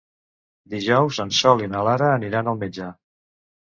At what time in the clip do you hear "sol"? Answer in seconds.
1.41-1.63